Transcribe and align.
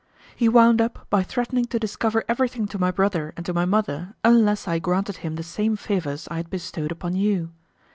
He 0.35 0.49
wound 0.49 0.81
up 0.81 1.05
by 1.11 1.21
threatening 1.21 1.65
to 1.65 1.77
discover 1.79 2.23
everything 2.27 2.65
to 2.69 2.79
my 2.79 2.89
brother 2.89 3.35
and 3.37 3.45
to 3.45 3.53
my 3.53 3.65
mother, 3.65 4.15
unless 4.23 4.67
I 4.67 4.79
granted 4.79 5.17
him 5.17 5.35
the 5.35 5.43
same 5.43 5.75
favours 5.75 6.27
I 6.31 6.37
had 6.37 6.49
bestowed 6.49 6.91
upon 6.91 7.13
you. 7.15 7.51